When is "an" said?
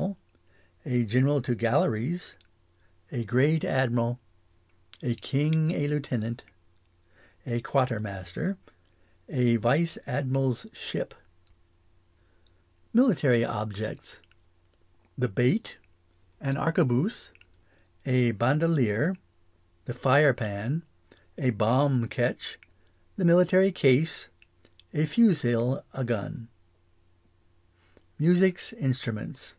16.40-16.56